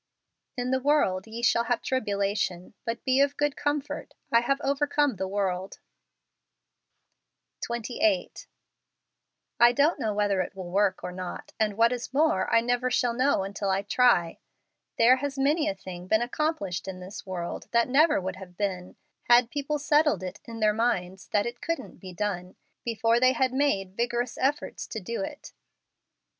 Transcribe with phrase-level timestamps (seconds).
[0.57, 5.17] "In the world ye shall have tribulation: but be of good comfort: I have overcome
[5.17, 5.77] the world"
[7.63, 8.47] 28.
[9.59, 12.89] I don't know whether it will work or not; and what is more, I never
[12.89, 14.39] shall know until I try.
[14.97, 18.95] There has many a thing been accomplished in this world that never would have been,
[19.25, 23.53] had people settled it in their minds that it couldn't be done before they had
[23.53, 25.53] made vigorous efforts to do it.